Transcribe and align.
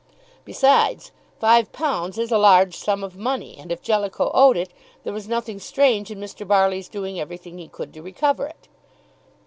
Besides, 0.45 1.11
five 1.39 1.71
pounds 1.71 2.17
is 2.17 2.31
a 2.31 2.37
large 2.39 2.75
sum 2.75 3.03
of 3.03 3.15
money, 3.17 3.55
and 3.59 3.71
if 3.71 3.83
Jellicoe 3.83 4.31
owed 4.33 4.57
it, 4.57 4.71
there 5.03 5.13
was 5.13 5.27
nothing 5.27 5.59
strange 5.59 6.09
in 6.09 6.19
Mr. 6.19 6.41
Barley's 6.47 6.89
doing 6.89 7.19
everything 7.19 7.59
he 7.59 7.67
could 7.67 7.93
to 7.93 8.01
recover 8.01 8.47
it. 8.47 8.67